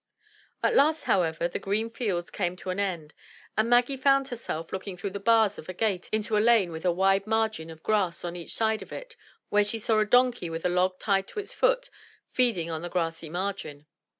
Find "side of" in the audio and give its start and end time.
8.55-8.91